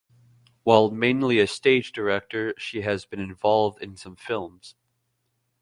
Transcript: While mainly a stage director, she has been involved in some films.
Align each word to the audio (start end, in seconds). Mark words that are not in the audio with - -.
While 0.63 0.89
mainly 0.89 1.37
a 1.37 1.45
stage 1.45 1.91
director, 1.91 2.55
she 2.57 2.81
has 2.81 3.05
been 3.05 3.19
involved 3.19 3.83
in 3.83 3.97
some 3.97 4.15
films. 4.15 4.73